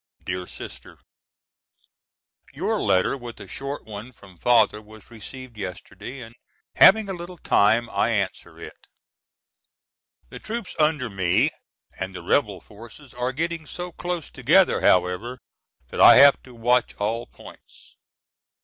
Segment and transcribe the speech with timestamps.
[0.23, 0.97] DEAR SISTER:
[2.55, 6.33] Your letter with a short one from Father was received yesterday, and
[6.77, 8.87] having a little time I answer it.
[10.29, 11.51] The troops under me
[11.99, 15.37] and the rebel forces are getting so close together however
[15.89, 17.95] that I have to watch all points.